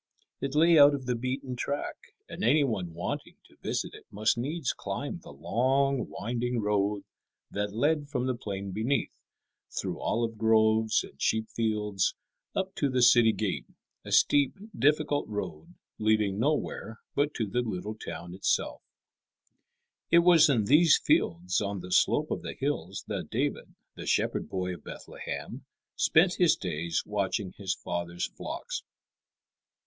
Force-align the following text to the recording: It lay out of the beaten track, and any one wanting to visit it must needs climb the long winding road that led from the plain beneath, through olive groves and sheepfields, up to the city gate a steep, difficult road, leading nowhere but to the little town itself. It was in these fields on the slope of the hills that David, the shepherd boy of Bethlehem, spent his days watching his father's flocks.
It 0.39 0.55
lay 0.55 0.79
out 0.79 0.95
of 0.95 1.05
the 1.05 1.13
beaten 1.13 1.55
track, 1.55 1.93
and 2.27 2.43
any 2.43 2.63
one 2.63 2.91
wanting 2.95 3.35
to 3.45 3.55
visit 3.61 3.93
it 3.93 4.07
must 4.09 4.35
needs 4.35 4.73
climb 4.73 5.19
the 5.19 5.29
long 5.29 6.07
winding 6.09 6.59
road 6.59 7.03
that 7.51 7.71
led 7.71 8.07
from 8.09 8.25
the 8.25 8.33
plain 8.33 8.71
beneath, 8.71 9.11
through 9.69 9.99
olive 10.01 10.39
groves 10.39 11.03
and 11.03 11.19
sheepfields, 11.21 12.15
up 12.55 12.73
to 12.77 12.89
the 12.89 13.03
city 13.03 13.31
gate 13.31 13.67
a 14.03 14.11
steep, 14.11 14.55
difficult 14.75 15.27
road, 15.27 15.75
leading 15.99 16.39
nowhere 16.39 16.97
but 17.13 17.35
to 17.35 17.45
the 17.45 17.61
little 17.61 17.93
town 17.93 18.33
itself. 18.33 18.81
It 20.09 20.23
was 20.25 20.49
in 20.49 20.63
these 20.65 20.97
fields 20.97 21.61
on 21.61 21.81
the 21.81 21.91
slope 21.91 22.31
of 22.31 22.41
the 22.41 22.55
hills 22.55 23.03
that 23.07 23.29
David, 23.29 23.75
the 23.93 24.07
shepherd 24.07 24.49
boy 24.49 24.73
of 24.73 24.83
Bethlehem, 24.83 25.65
spent 25.95 26.37
his 26.39 26.55
days 26.55 27.03
watching 27.05 27.53
his 27.57 27.75
father's 27.75 28.25
flocks. 28.25 28.81